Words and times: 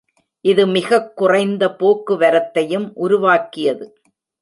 இது 0.41 0.67
மிகக் 0.67 1.17
குறைந்த 1.17 1.75
போக்குவரத்தையும் 1.79 2.91
உருவாக்கியது. 2.93 3.97